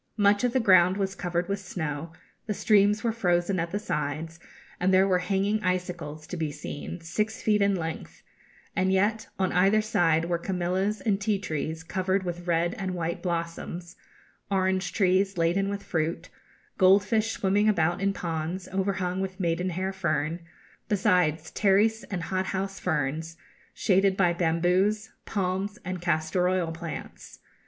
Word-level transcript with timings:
Much 0.17 0.43
of 0.43 0.51
the 0.51 0.59
ground 0.59 0.97
was 0.97 1.13
covered 1.13 1.47
with 1.47 1.59
snow, 1.59 2.11
the 2.47 2.55
streams 2.55 3.03
were 3.03 3.11
frozen 3.11 3.59
at 3.59 3.69
the 3.69 3.77
sides, 3.77 4.39
and 4.79 4.91
there 4.91 5.07
were 5.07 5.19
hanging 5.19 5.63
icicles 5.63 6.25
to 6.25 6.35
be 6.35 6.51
seen, 6.51 6.99
six 7.01 7.39
feet 7.43 7.61
in 7.61 7.75
length; 7.75 8.23
and 8.75 8.91
yet 8.91 9.27
on 9.37 9.51
either 9.51 9.79
side 9.79 10.25
were 10.25 10.39
camellias 10.39 11.01
and 11.01 11.21
tea 11.21 11.37
trees 11.37 11.83
covered 11.83 12.23
with 12.23 12.47
red 12.47 12.73
and 12.79 12.95
white 12.95 13.21
blossoms, 13.21 13.95
orange 14.49 14.91
trees, 14.91 15.37
laden 15.37 15.69
with 15.69 15.83
fruit; 15.83 16.29
gold 16.79 17.03
fish 17.03 17.33
swimming 17.33 17.69
about 17.69 18.01
in 18.01 18.11
ponds, 18.11 18.67
overhung 18.69 19.21
with 19.21 19.39
maidenhair 19.39 19.93
fern, 19.93 20.39
besides 20.89 21.51
pteris 21.51 22.03
and 22.09 22.23
hothouse 22.23 22.79
ferns, 22.79 23.37
shaded 23.71 24.17
by 24.17 24.33
bamboos, 24.33 25.11
palms, 25.25 25.77
and 25.85 26.01
castor 26.01 26.49
oil 26.49 26.71
plants. 26.71 27.37